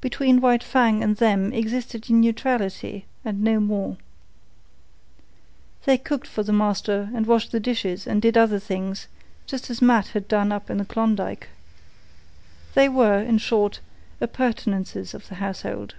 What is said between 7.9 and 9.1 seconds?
and did other things